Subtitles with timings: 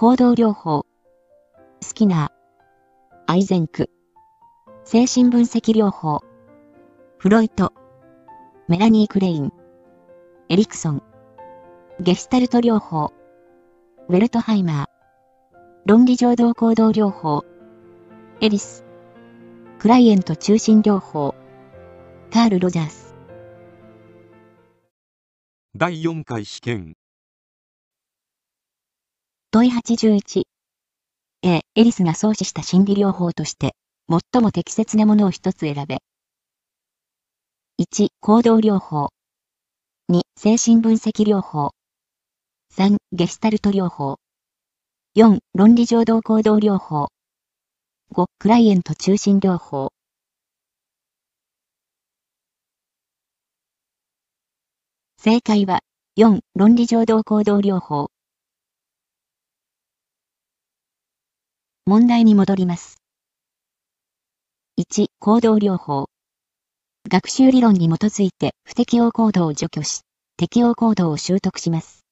[0.00, 0.86] 行動療法。
[1.82, 3.16] スキナー。
[3.26, 3.90] アイゼンク。
[4.82, 6.22] 精神分析療法。
[7.18, 7.74] フロイト。
[8.66, 9.52] メラニー・クレイン。
[10.48, 11.02] エリクソン。
[12.00, 13.12] ゲスタルト療法。
[14.08, 14.86] ウェルトハイマー。
[15.84, 17.44] 論理情動行動療法。
[18.40, 18.86] エリス。
[19.78, 21.34] クライエント中心療法。
[22.32, 23.14] カール・ロジャース。
[25.76, 26.96] 第4回試験
[29.52, 30.44] 問い81。
[31.42, 33.74] A、エリスが創始した心理療法として、
[34.08, 35.98] 最も適切なものを一つ選べ。
[37.80, 39.08] 1、行動療法。
[40.08, 41.72] 2、精神分析療法。
[42.76, 44.20] 3、ゲスタルト療法。
[45.16, 47.08] 4、論理情動行動療法。
[48.14, 49.88] 5、クライエント中心療法。
[55.18, 55.80] 正解は、
[56.16, 58.12] 4、論理情動行動療法。
[61.90, 63.02] 問題に戻ります。
[64.78, 66.06] 1、行動療法。
[67.10, 70.02] 学習理論に基づいて不適応行動を除去し、
[70.36, 72.06] 適応行動を習得します。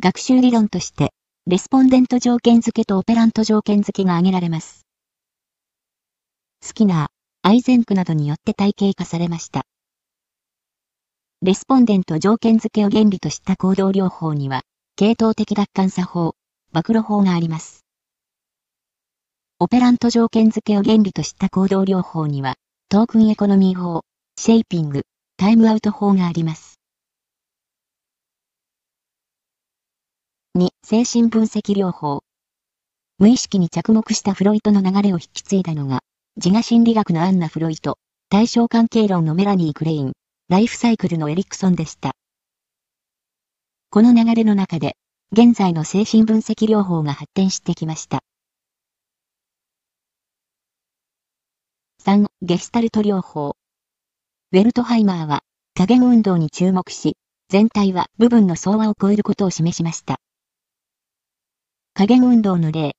[0.00, 1.14] 学習理論として、
[1.48, 4.86] レスポンデント条件付けとオペラント条件付けが挙げられます。
[6.60, 7.08] スキナー、
[7.42, 9.64] アイゼンクなどによって体系化されました。
[11.42, 14.62] レスポンデント条件付けを原理とした行動療法には、
[14.94, 16.36] 系統的脱感作法、
[16.72, 17.85] 暴露法があります。
[19.58, 22.56] オペラント条件付けを原理とした行動療法には、
[22.90, 24.02] トークンエコノミー法、
[24.38, 25.04] シェイピング、
[25.38, 26.78] タイムアウト法があります。
[30.58, 32.22] 2、精神分析療法。
[33.18, 36.00] 無意識に着目したフロイトの流れを引き継いだのが、
[36.36, 37.96] 自我心理学のアンナ・フロイト、
[38.28, 40.12] 対象関係論のメラニー・クレイン、
[40.50, 42.12] ライフサイクルのエリクソンでした。
[43.88, 44.98] この流れの中で、
[45.32, 48.20] 現在の精神分析療法が発展してきました。
[52.06, 53.56] 3、ゲスタルト療法。
[54.52, 55.42] ウェルトハイマーは、
[55.74, 57.16] 加減運動に注目し、
[57.48, 60.20] 全体は部分の相和を超えることを示しました。
[61.94, 62.94] 加減運動の例。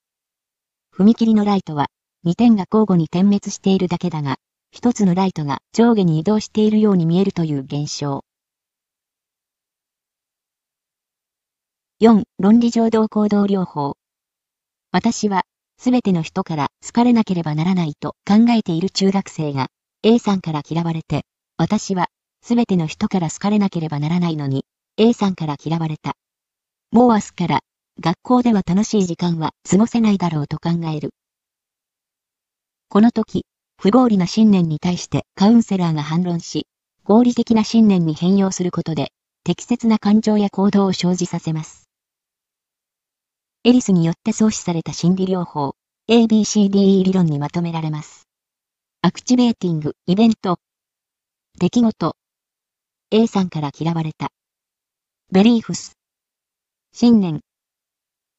[0.93, 1.87] 踏切のライトは、
[2.25, 4.39] 2点が交互に点滅しているだけだが、
[4.75, 8.25] 1つのライトが上下に移動しているように見えるという現象。
[12.01, 12.23] 4.
[12.39, 13.95] 論理情動行動療法。
[14.91, 15.43] 私は、
[15.79, 19.67] すべての人から好かれなければならないと考えている中学生が
[20.03, 21.23] A さんから嫌われて、
[21.57, 22.07] 私は
[22.41, 24.65] すべての人から好かれなければならないのに
[24.97, 26.13] A さんから嫌われた。
[26.91, 27.59] もう明日から
[27.99, 31.11] 学校では楽しい時間は過ごせないだろうと考える。
[32.89, 33.45] この時、
[33.79, 36.65] 不合理な信念に対してカウンセラーが反論し、
[37.03, 39.11] 合理的な信念に変容することで
[39.43, 41.86] 適切な感情や行動を生じさせます。
[43.67, 45.75] エリスによって創始された心理療法、
[46.09, 48.25] ABCDE 理論にまとめられます。
[49.01, 50.61] アクチベーティング、イベント、
[51.59, 52.15] 出来事、
[53.11, 54.29] A さんから嫌われた。
[55.33, 55.97] Beliefs、
[56.93, 57.41] 信念、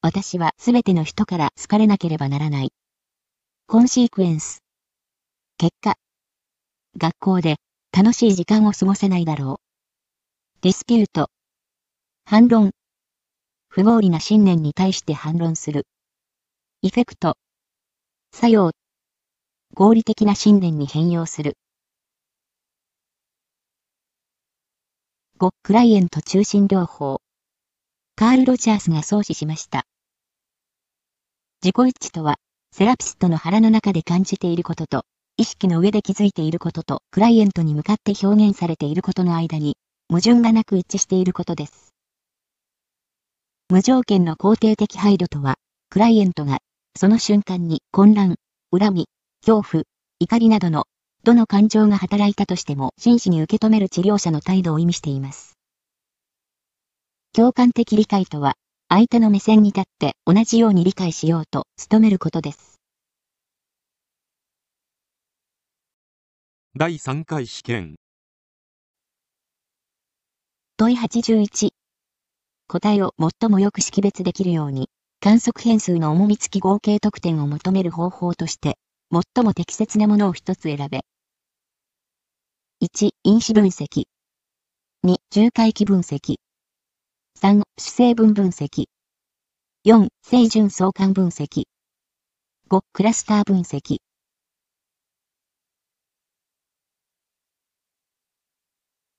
[0.01, 2.71] 私はすべての人から好かれなければならない。
[3.67, 4.63] Consequence、
[5.59, 5.93] 結果、
[6.97, 7.57] 学校で
[7.95, 10.61] 楽しい時間を過ごせないだろう。
[10.61, 11.29] Dispute、
[12.25, 12.71] 反論、
[13.71, 15.85] 不合理な信念に対して反論する。
[16.81, 17.37] Effect。
[18.31, 18.71] 作用。
[19.75, 21.55] 合理的な信念に変容する。
[25.37, 25.51] 5.
[25.61, 27.21] クライエント中心療法。
[28.15, 29.85] カール・ロジャースが創始しました。
[31.63, 32.37] 自己一致とは、
[32.71, 35.03] セラピストの腹の中で感じていることと、
[35.37, 39.77] 意識の上で気づいていることと、クライエントに向かって表現されていることの間に、
[40.09, 41.88] 矛盾がなく一致していることです。
[43.71, 45.57] 無条件の肯定的配慮とは、
[45.91, 46.57] クライエントが、
[46.97, 48.35] その瞬間に混乱、
[48.71, 49.07] 恨み、
[49.45, 49.83] 恐怖、
[50.17, 50.85] 怒りなどの、
[51.23, 55.53] どの感情が働いたとしても真摯に受け止める治療者の態度を意味しています。
[57.31, 58.55] 共感的理解とは、
[58.87, 62.81] 相手の目線に立って同じように理解しようと努めることです。
[66.75, 67.97] 第3回試験
[70.77, 71.78] 問い81
[72.69, 74.89] 答えを最もよく識別できるように、
[75.19, 78.77] 観測変数の重み付き合計得点を求める方法として、
[79.11, 81.01] 最も適切なものを一つ選べ。
[82.79, 84.03] 1、因子分析。
[85.03, 86.35] 2、重回帰分析。
[87.41, 88.85] 3、主成分分析。
[89.83, 91.63] 4、正準相関分析。
[92.69, 93.97] 5、クラスター分析。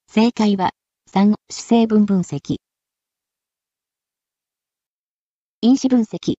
[0.07, 0.71] 正解は、
[1.13, 2.59] 3、主成分分析。
[5.63, 6.39] 因子分析。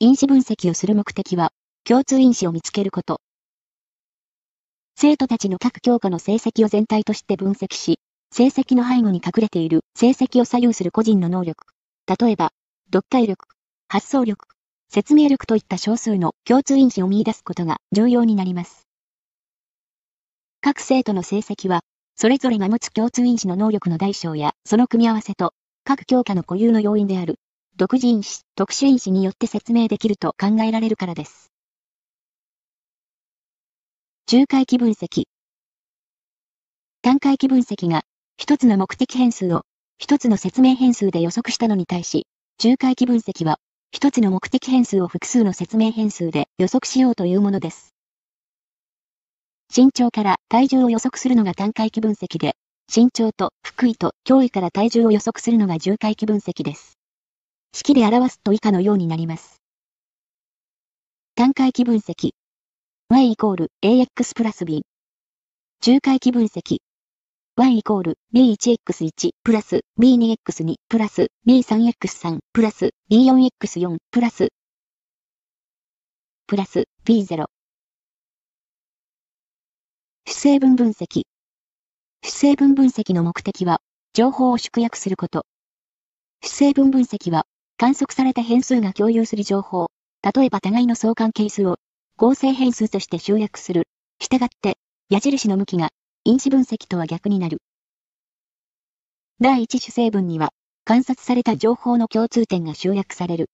[0.00, 1.52] 因子分析をする目的は、
[1.84, 3.20] 共通因子を見つけること。
[4.96, 8.00] 生徒たちの各教科の成績を全体として分析し、
[8.32, 11.66] 成績の背後に隠れている成績を左右する個人の能力。
[12.18, 12.50] 例えば、
[12.86, 13.46] 読解力、
[13.86, 14.48] 発想力、
[14.88, 18.88] 説明力といった少数の共通因子を見出すことが重要になります。
[20.62, 21.82] 各生徒の成績は、
[22.16, 25.52] それぞれが持つ共通因子の能力の大小やその組み合わせと、
[25.84, 27.36] 各教科の固有の要因である、
[27.78, 31.52] 独自因子、特殊因子によって説明できると考えられるからです。
[34.24, 35.24] 中回帰分析。
[37.02, 38.04] 単回帰分析が、
[38.38, 39.60] 一つの目的変数を、
[39.98, 42.26] 一つの説明変数で予測したのに対し、
[42.56, 43.58] 中回帰分析は、
[43.92, 47.94] 一つの目的変数を複数の説明変数で予測しようというものです。
[49.76, 52.56] 身長から体重を予測するのが単回帰分析で、
[52.88, 56.95] 身長と福位と脅威から体重を予測するのが重回帰分析です。
[57.76, 59.60] 式で表すと以下のようになります。
[61.34, 62.30] 単回帰分析。
[63.10, 64.86] y イコール ax プラス b。
[65.82, 66.78] 重回帰分析。
[67.54, 74.48] y イコール b1x1 プラス b2x2 プラス b3x3 プラス b4x4 プラス
[76.46, 77.44] プラス b0
[80.24, 81.24] 不成分分析
[82.22, 83.80] 不成分分析の目的は
[84.14, 85.44] 情報を縮約すること
[86.40, 87.44] 不成分分析は
[87.76, 89.88] 観測された変数が共有する情報
[90.22, 91.76] 例えば互いの相関係数を
[92.16, 93.86] 合成変数として集約する。
[94.20, 94.78] したがって、
[95.10, 95.90] 矢印の向きが
[96.24, 97.58] 因子分析とは逆になる。
[99.38, 100.48] 第一種成分には、
[100.86, 103.50] 観察された情報の共通点が集約される。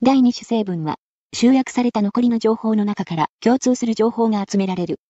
[0.00, 0.96] 第二種成分は、
[1.34, 5.00] 集約された残りの情報の中から共通する情報が集められる。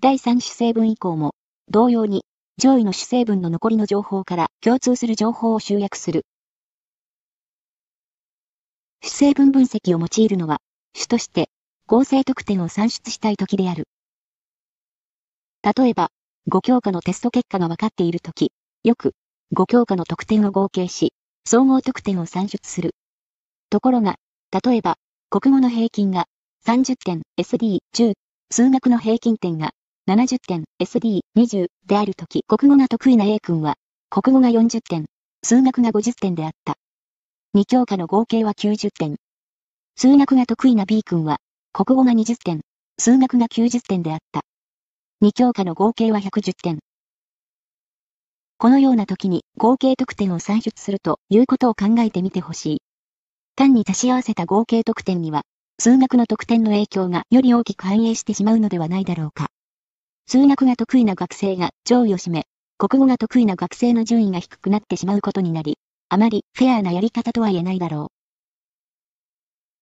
[0.00, 1.36] 第三種成分以降も、
[1.68, 2.24] 同様に、
[2.58, 6.26] 上位の主成分の残りの情報から共通する情報を集約する。
[9.02, 10.60] 主成分分析を用いるのは、
[10.94, 11.50] 主として
[11.86, 13.88] 合成得点を算出したいときである。
[15.62, 16.10] 例えば、
[16.48, 18.52] 5教科のテスト結果が分かっているとき、
[18.84, 19.12] よく、
[19.54, 21.12] 5教科の得点を合計し、
[21.44, 22.94] 総合得点を算出する。
[23.70, 24.16] ところが、
[24.64, 24.96] 例えば、
[25.30, 26.26] 国語の平均が
[26.66, 28.14] 30点 SD10、
[28.50, 29.72] 数学の平均点が
[30.08, 33.76] 70点 SD20 であるとき、国語が得意な A 君は、
[34.08, 35.06] 国語が40点、
[35.42, 36.76] 数学が50点であった。
[37.52, 39.16] 2教科の合計は90点。
[39.96, 41.38] 数学が得意な B 君は、
[41.72, 42.60] 国語が20点、
[42.96, 44.42] 数学が90点であった。
[45.20, 46.78] 2教科の合計は110点。
[48.56, 52.82] このような時に合計得点を算出するということを考えてみてほしい。
[53.56, 55.42] 単に足し合わせた合計得点には、
[55.80, 59.48] 数学の得点の影響がより大きく反映してしまうのではないだろうか。
[60.28, 62.44] 数学が得意な学生が上位を占め、
[62.78, 65.79] 国語が得意な学生の順位が低くなってしまうことになり、
[66.12, 68.08] あまりフェアなやり方とは言えないだろう。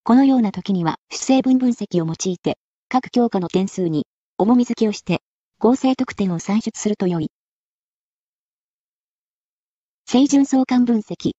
[0.04, 2.58] このような時には、不成分分析を用いて、
[2.90, 5.22] 各教科の点数に重み付けをして、
[5.58, 7.30] 合成得点を算出すると良い。
[10.04, 11.32] 清純相関分析。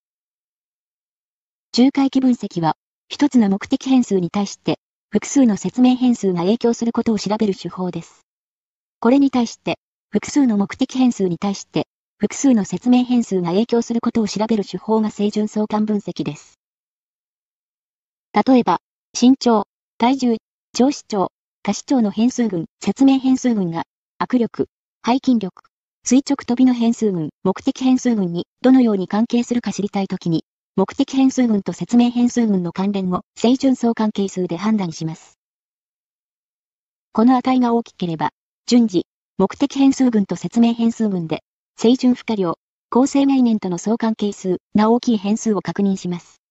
[1.71, 2.73] 中回帰分析は、
[3.09, 4.79] 一つの目的変数に対して、
[5.11, 8.25] 複数の説明変数が影響することを調べる手法です。
[8.99, 9.77] これに対して、
[10.09, 11.85] 複数の目的変数に対して、
[12.21, 16.59] 複数の説明変数が影響することを調べる手法が清純相関分析です。
[18.33, 18.79] 例えば、
[19.19, 20.37] 身長、体重、
[20.73, 21.29] 上指長、
[21.63, 23.83] 下指長の変数群、説明変数群が
[24.21, 24.67] 握力、
[25.05, 25.63] 背筋力、
[26.03, 30.43] 垂直飛びの変数群、目的変数群にどのように関係するか知りたいときに、
[30.75, 35.39] 目的変数群と説明変数群の関連を正準相関係数で判断します。
[37.13, 38.31] この値が大きければ、
[38.65, 39.05] 順次、
[39.37, 41.43] 目的変数群と説明変数群で、
[41.81, 42.55] 正準不可量、
[42.89, 46.41] 構成概念との相関係数が大きい変数を確認します。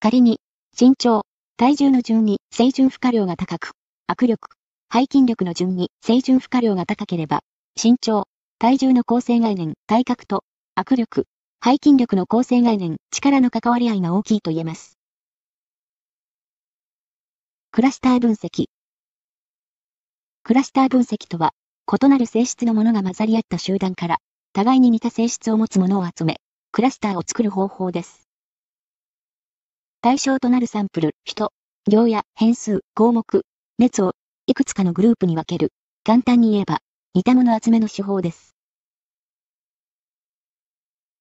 [0.00, 0.38] 仮に、
[0.78, 1.22] 身長、
[1.56, 3.70] 体重の順に正準不可量が高く、
[4.06, 4.50] 握力、
[4.92, 7.40] 背筋力の順に正準不可量が高ければ、
[7.82, 8.24] 身長、
[8.58, 10.44] 体重の構成概念、体格と、
[10.78, 11.24] 握力、
[11.64, 14.98] 背筋力の構成概念、力の関わり合いが大きいと言えます。
[17.70, 18.66] クラスター分析。
[20.42, 21.54] クラスター分析とは、
[21.86, 24.18] 異なる性質のものが混ざり合った集団から、
[24.52, 26.40] 互いに似た性質を持つものを集め、
[26.72, 28.28] クラスターを作る方法です。
[30.00, 31.52] 対象となるサンプル、人、
[31.86, 33.44] 行や変数、項目、
[33.78, 34.12] 列を
[34.46, 35.72] いくつかのグループに分ける。
[36.04, 36.80] 簡単に言えば、
[37.14, 38.54] 似たもの集めの手法です。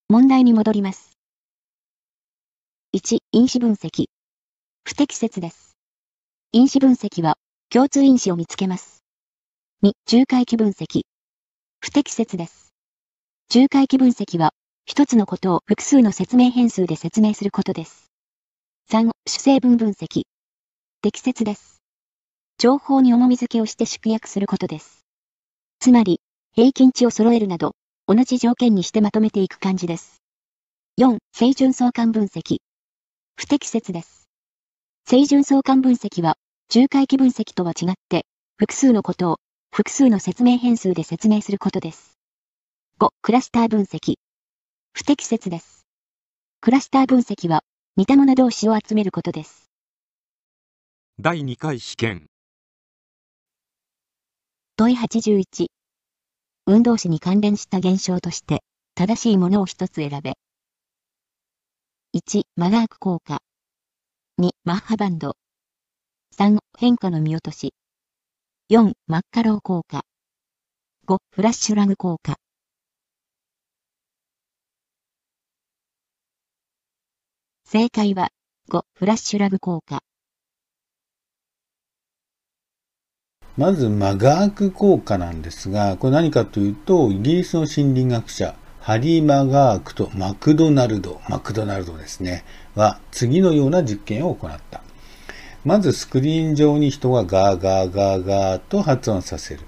[0.10, 1.18] 問題に戻ります。
[2.94, 4.08] 1、因子分析。
[4.84, 5.78] 不適切です。
[6.52, 7.38] 因子分析は、
[7.70, 9.03] 共通因子を見つけます。
[9.84, 11.02] 2、重回帰分析。
[11.82, 12.74] 不適切です。
[13.50, 14.54] 重回帰分析は、
[14.86, 18.10] 一つのことを複数の説明変数で説明することです。
[18.90, 20.22] 3、主成分分析。
[21.02, 21.82] 適切です。
[22.58, 25.04] 情報に重み付けをして縮約することです。
[25.80, 26.22] つまり、
[26.54, 27.76] 平均値を揃えるなど、
[28.08, 30.22] 同じ条件にしてまとめていく感じです。
[30.98, 32.60] 4、清準相関分析。
[33.36, 34.30] 不適切です。
[35.06, 36.36] 清準相関分析は、
[36.70, 38.26] 中回帰分析とは違って、
[38.58, 39.38] 複数のことを
[39.76, 42.20] 複数の説明変数で説明することです。
[43.00, 44.18] 5、クラスター分析。
[44.94, 45.88] 不適切です。
[46.62, 47.64] クラスター分析は、
[47.98, 49.72] 似た者同士を集めることです。
[51.20, 52.28] 第2回試験。
[54.78, 55.66] 問い81。
[56.68, 58.62] 運動詞に関連した現象として、
[58.94, 60.34] 正しいものを一つ選べ。
[62.16, 63.42] 1、マガーク効果。
[64.40, 65.36] 2、マッハバンド。
[66.38, 67.74] 3、変化の見落とし。
[68.74, 70.02] 4、マッカロー効果。
[71.06, 72.38] 5、フラッシュラグ効果。
[77.66, 78.30] 正解は、
[78.72, 80.02] 5、フラッシュラグ効果。
[83.58, 94.82] まずマガーク効果なんですが、これ何かというと、イギリスの心理学者、ハリー・マガークとマクドナルド、マクドナルドですね、は次のような実験を行った。
[95.66, 99.62] まずスクリーン上に人がガーガーガーガーと発音させる。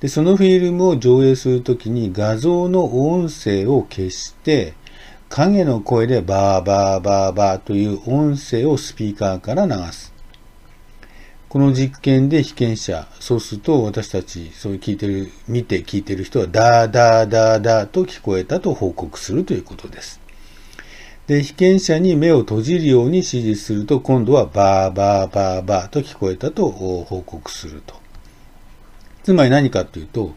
[0.00, 4.74] で、そのフィルムを上映するときに画像の音声を消して、
[5.28, 10.12] 影の声でバーバーバーバーという音声をスピーカーから流す。
[11.50, 20.21] この実験で被験者、そうすると私たち、そういう聞いてる、見て聞いてる人は、ダーダーダーダーと聞こえたと報告するということです。
[21.26, 27.94] で、被験者に目を閉じるように指示すると、今度はバーバーバーバーと聞こえたと報告すると。
[29.22, 30.34] つまり何かというと、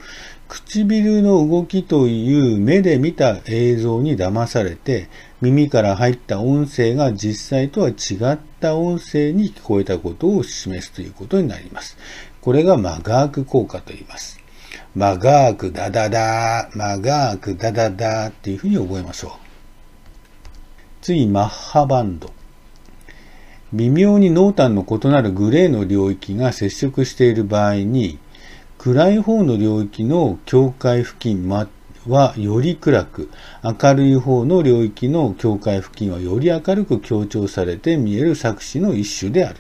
[0.48, 5.10] 唇の動きという目で見た映像に騙されて、
[5.42, 7.94] 耳から入った音声が実際とは違
[8.34, 11.98] った音声に聞こえたことを示すということになります。
[12.42, 14.39] これがマガーク効果と言います。
[14.94, 19.45] マガークダダダー、マガークダダダーっていうふうに覚えましょう。
[21.06, 22.32] 次、マッハバンド。
[23.74, 28.18] 微妙に濃淡の異なるグレーの領域が接触している場合に、
[28.80, 31.68] 暗い方の領域の境界付近は
[32.38, 33.30] より暗く、
[33.64, 39.60] 明るい方の領域の境界付近はより明るく強調されて見える錯視の一種である。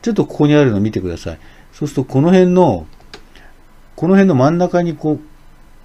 [0.00, 1.38] ちょっとここにあるの見てください。
[1.72, 2.86] そうするとこの辺の、
[3.96, 5.20] この辺の真ん中にこう、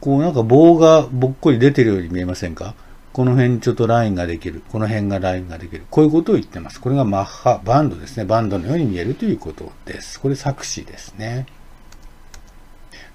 [0.02, 2.76] こうなんか棒がぼっこり出てるように見えませんか？
[3.14, 4.64] この辺にちょっとラインができる。
[4.72, 5.86] この辺がラインができる。
[5.92, 6.82] こういうことを言ってます。
[6.82, 8.26] これがマッハ、バンドですね。
[8.26, 10.20] バンドのように見えるということです。
[10.20, 11.46] これ錯視ですね。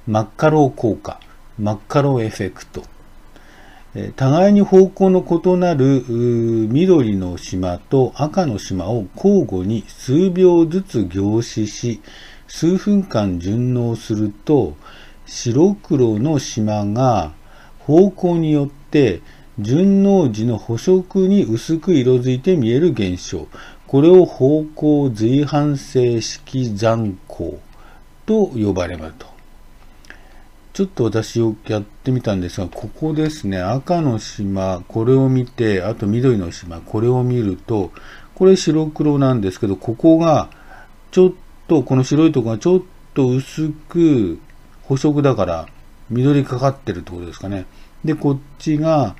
[0.06, 1.20] マッカロー効果、
[1.58, 2.84] マッカローエフェクト。
[4.14, 12.00] 互いに方向の異なる緑の島と赤の島を交互に数秒ずつ凝視し、
[12.46, 14.76] 数分間順応すると、
[15.26, 17.32] 白黒の島が
[17.80, 19.22] 方向によって
[19.58, 23.48] 順応時の補色に薄く色づいて見える現象。
[23.86, 27.54] これを方向随反性式残光
[28.26, 29.26] と呼ばれますと。
[30.74, 37.90] ちょっと私よくやってみたんですが、ここですね、赤の島、これを見て、あと緑の島、これを見ると、
[38.36, 40.50] これ白黒なんですけど、ここが、
[41.10, 41.32] ちょっ
[41.66, 44.38] と、この白いとこがちょっと薄く、
[44.84, 45.66] 補色だから、
[46.10, 47.66] 緑かかってるってことですかね。
[48.04, 49.16] で、こっちが、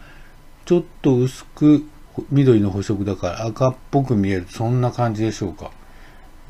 [0.68, 1.88] ちょっと薄く、
[2.30, 4.46] 緑の補色だから赤っぽく見える。
[4.50, 5.70] そんな感じでしょうか。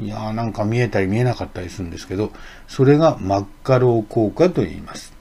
[0.00, 2.32] いやーなんか見えたり見えなかったりするんですけど、
[2.66, 5.12] それがマッカロー効果と言います。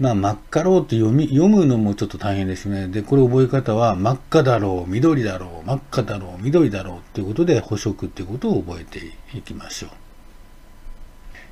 [0.00, 2.88] まあ、マッカローって読み、読むのもちょっと大変ですね。
[2.88, 9.90] で、これ覚え方は、真っ赤だろう、緑だろう、真っ赤だろう、緑だろうっていうことで、補色っていうことを覚えていきましょう。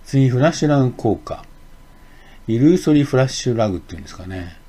[0.05, 1.45] 次、フラッシュラグ効果。
[2.49, 4.66] イルーソリフラッシュラグっていうんですかね。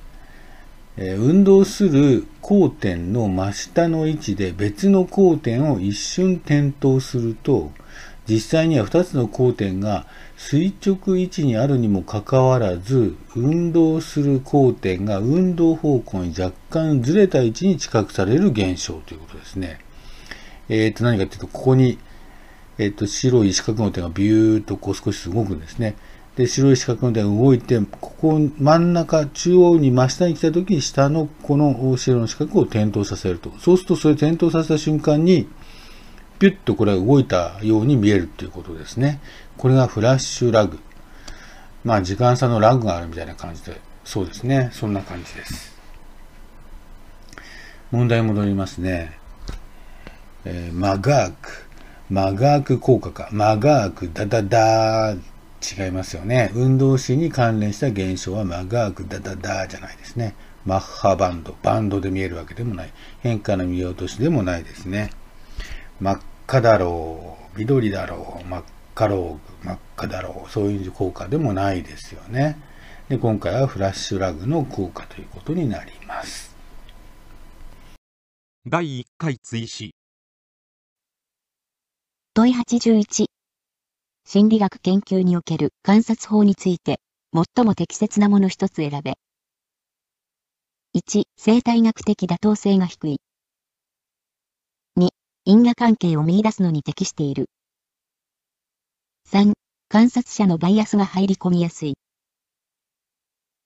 [0.98, 7.72] え運動する交点の真下の位置で別の交点を一瞬点灯すると、
[8.27, 19.80] 実際には2つの交点が垂直位置にあるにもかかわらず、運動する交点が運動方向に若干ずれた位置に近くされる現象ということですね。
[20.68, 21.98] えっ、ー、と、何かというと、ここに、
[22.77, 25.96] えっ、ー、と、白い四角の点がビューっとこう少し動くんですね。
[26.38, 33.51] で、白い四角の点が動いて、ここ真ん中、中央に真下に来た時に下のこの白の四角を点灯させると。
[33.58, 35.48] そうすると、それ点灯させた瞬間に、
[36.38, 39.20] ピュッとこれが動いたように見えるということですね。
[39.58, 40.77] これがフラッシュラグ。
[41.84, 44.70] まあ、時間差のラグがあるみたいな感じで、そうですね。
[44.74, 45.75] そんな感じです。
[47.91, 49.17] 問題戻りますね。
[50.46, 51.50] えー、マガーク。
[52.12, 53.27] マガーク効果か。
[53.32, 55.37] マガークダダダー。
[55.62, 56.52] 違いますよね。
[56.54, 60.36] 運動詞に関連した現象はマガークダダダーじゃないですね。
[60.66, 61.56] マッハバンド。
[61.64, 62.94] バンドで見えるわけでもない。
[63.22, 65.12] 変化の見落としでもないですね。
[66.00, 67.60] 真っ赤だろう。
[67.60, 68.48] 緑だろう。
[68.48, 68.64] 真っ
[68.96, 69.66] 赤ろう。
[69.66, 70.50] 真っ赤だろう。
[70.50, 72.60] そういう効果でもないですよね。
[73.10, 76.56] で、今回はフラッシュラグの効果ということになります。
[78.66, 79.96] 第1回追試
[82.34, 83.26] 問い81
[84.29, 87.00] 心理学研究における観察法について
[87.34, 89.13] 最も適切なもの一つ選べ。
[90.93, 93.22] 1、生態学的妥当性が低い。
[94.98, 95.12] 2、
[95.46, 97.50] 因果関係を見出すのに適している。
[99.31, 99.53] 3、
[99.88, 101.93] 観察者のバイアスが入り込みやすい。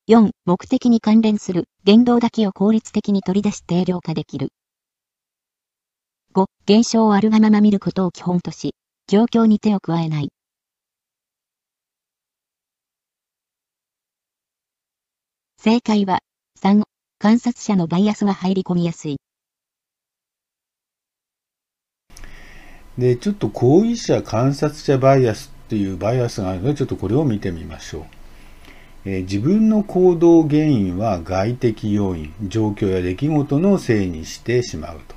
[0.06, 4.50] 4、目的に関連する言動だけを効率的に取り出し定量化できる。
[6.36, 8.76] 5、現象をあるがまま見ることを基本とし、
[9.08, 10.30] 状況に手を加えない。
[15.64, 16.22] 正解は、
[16.60, 16.82] 3、
[17.20, 19.18] 観察者のバイアスが入り込みやすい。
[22.98, 28.04] で、ちょっと行為者観察者バイアスっていうバイアスがあるので、ちょっとこれを見てみましょう。
[29.06, 35.16] えー、自分の行動原因は外的要因、状況や出来事のせいにしてしまうと。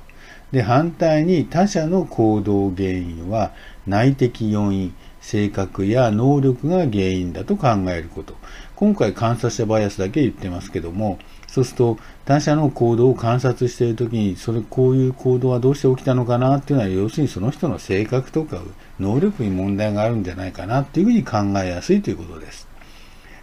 [0.51, 3.51] で、反対に他者の行動原因は
[3.87, 8.35] 内的要因、性格や能力が原因だと考えること。
[8.75, 11.17] 今回観察者バイアスだけ言ってますけども、
[11.47, 18.61] そうすると他者の行動を観察しているときに、それ、こういう行動はどうして起きたのかなっていうのは、要するにその人の性格とか
[18.99, 22.67] 能力に問題があるんじゃないかなっていうふうに考えやすいということです。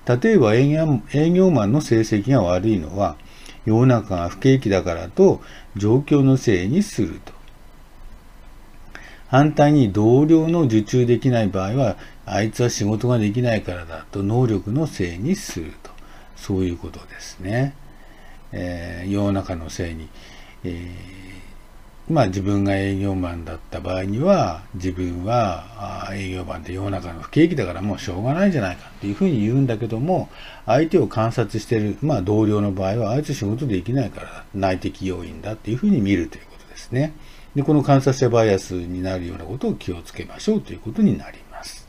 [0.06, 3.16] 例えば営業マンの成績が悪いのは、
[3.64, 5.40] 世の中が不景気だからと
[5.76, 7.41] 状況のせいにすると。
[9.32, 15.90] 反対に同僚の受注できない場合は、あいつは仕事ができないからだと能力のせいにすると。
[16.36, 17.74] そういうことですね。
[18.52, 20.08] えー、世の中のせいに。
[20.64, 21.42] えー
[22.10, 30.28] まあ自分が営業マンだった場合には、自分は営業マンで世の中の不景気だからもうしょうがないじゃないかっていうふうに言うんだけども、
[30.66, 37.14] 相手を観察している、まあ同僚の場合は、あいつ仕事できないから内的要因だっていうふうに見るということですね。
[37.54, 41.88] で、この観察者バイアスになるようなことを気をつけましょうということになります。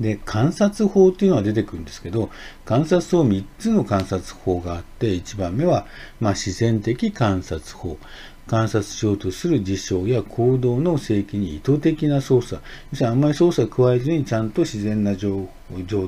[0.00, 2.30] で、観察法っていうのは出てくるんですけど、
[2.64, 5.86] 観察法3つの観察法があって、1番目は、
[6.20, 7.98] まあ、自然的観察法。
[8.46, 12.62] 観察しようとする事象や行動の正規に意図的な操作。
[12.92, 15.48] 要するにあんまり操作を加えずにちゃんと自然な状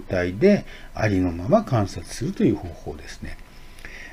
[0.07, 3.39] 態でありのまま観察するという方法ですね。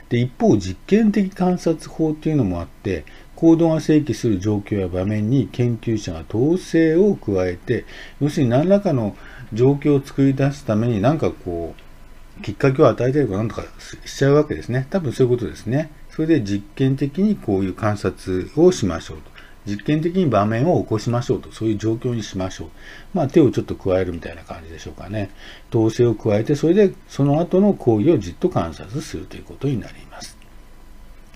[0.07, 3.03] で、一方、実験的観察法っていうのもあって、
[3.35, 7.85] 行動が正規する状況や場面に研究者が統制を加えて、
[8.21, 9.15] 要するに何らかの
[9.53, 13.63] 状況を作り出すために何かこう、きっかけを与えたりとか何とか
[14.05, 14.87] しちゃうわけですね。
[14.89, 15.91] 多分そういうことですね。
[16.09, 19.33] それで実験的にこういう観察をしましょうと。
[19.65, 21.51] 実験的に場面を起こしましょうと。
[21.51, 22.67] そういう状況にしましょう。
[23.13, 25.29] まあ手をちょっと加えるみたいな感じでしょうかね。
[25.73, 30.32] 統制を加えて、それでその後の行為をじっと観察するということになります。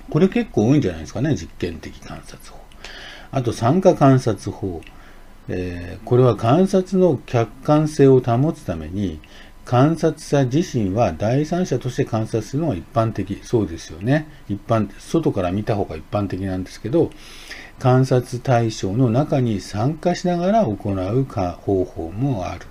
[0.09, 1.35] これ結構多いんじゃないですかね。
[1.35, 2.59] 実験的観察法。
[3.31, 4.81] あと参加観察法。
[5.49, 9.19] えー、これは観察の客観性を保つために、
[9.63, 13.39] 観察者自身は第三者として観察するのが一般的。
[13.43, 14.27] そうですよね。
[14.47, 17.11] 一般、外から見た方が一般的なんですけど、
[17.79, 22.65] 観察対象の中に参加しながら行うか方法もある。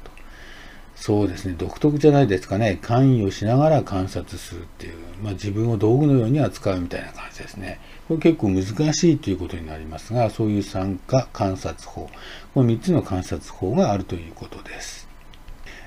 [0.97, 1.55] そうですね。
[1.57, 2.79] 独特じゃないですかね。
[2.81, 4.95] 関与しながら観察するっていう。
[5.23, 7.79] まあ、自分を道具のように扱うみたいな感じですね。
[8.09, 12.09] これ結構難しいということになりますが、そういう参加観察法。
[12.55, 15.07] この3つの観察法があるということです。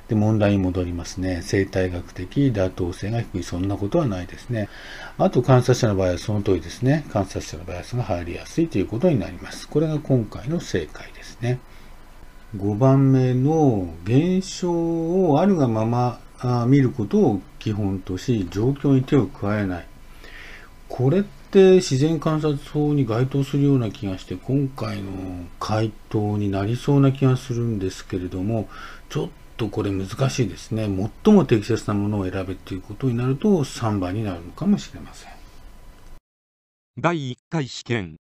[0.10, 1.42] で、問題に戻りますね。
[1.44, 3.44] 生態学的妥当性が低い。
[3.44, 4.70] そんなことはないですね。
[5.18, 7.04] あと、観察者の場合はその通りですね。
[7.12, 9.68] 観察者のバイアスが入りやすいということになります。
[9.68, 11.60] これが今回の正解ですね。
[12.56, 16.20] 5番目の現象をあるがまま
[16.66, 19.86] 見ることを基本とし、状況に手を加えない。
[20.88, 25.12] これって自然観察法に該当するような気がして、今回の
[25.60, 28.68] 回答になりそうな気がするんですけれども、
[29.10, 30.88] ちょっとこれ難しいですね。
[31.24, 35.32] 最も適切なものを選べということになると3番になるのかもしれません。
[36.98, 38.16] 第1回試験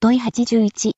[0.00, 0.92] 問い81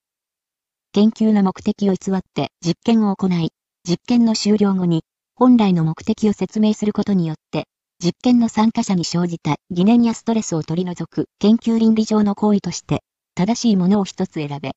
[0.93, 3.51] 研究の目的を偽って実験を行い、
[3.89, 5.05] 実験の終了後に
[5.37, 7.69] 本来の目的を説明することによって
[8.01, 13.03] 実験の参加者に生じた疑念やストレスを取り除く研究倫理上の行為として、
[13.35, 14.73] 正しいものを一つ選べ。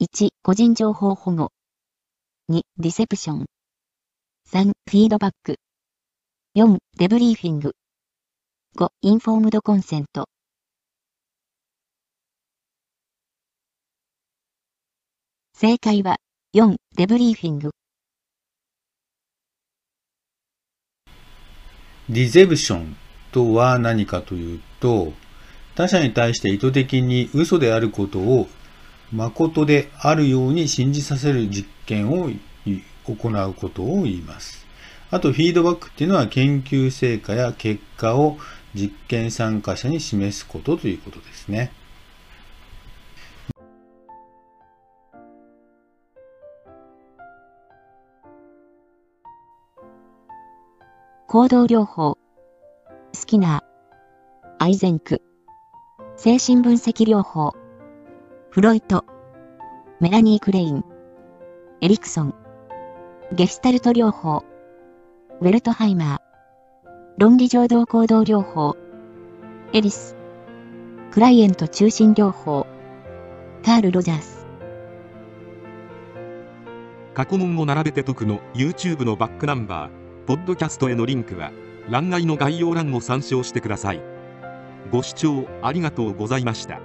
[0.00, 1.50] 1、個人情報保護。
[2.50, 3.46] 2、ディセプション。
[4.52, 5.56] 3、フィードバック。
[6.56, 7.72] 4、デブリーフィング。
[8.76, 10.26] 5、インフォームドコンセント。
[15.58, 16.18] 正解は、
[16.54, 17.70] 4、デブリーフィング。
[22.10, 22.94] ディゼプション
[23.32, 25.14] とは何かというと、
[25.74, 28.48] 他者に対して意図的に嘘であることを
[29.10, 32.28] 誠であるように信じさせる実験を
[33.06, 34.66] 行うことを言います。
[35.10, 38.36] あと、フィードバックっていうのは研究成果や結果を
[38.74, 41.72] 実験参加者に示すことということですね。
[51.28, 52.18] 行動療法。
[53.12, 54.64] スキナー。
[54.64, 55.22] アイゼンク。
[56.16, 57.56] 精神分析療法。
[58.50, 59.04] フロイト。
[59.98, 60.84] メラニー・クレイン。
[61.80, 62.34] エリクソン。
[63.32, 64.44] ゲスタルト療法。
[65.40, 66.18] ウェルトハイマー。
[67.18, 68.76] 論理情動行動療法。
[69.72, 70.14] エリス。
[71.10, 72.68] クライエント中心療法。
[73.64, 74.46] カール・ロジャース。
[77.14, 80.05] 過去問を並べて解くの YouTube のバックナンバー。
[80.26, 81.52] ポッドキャストへのリンクは
[81.88, 84.02] 欄外の概要欄を参照してください。
[84.90, 86.80] ご視聴ありがとうございました。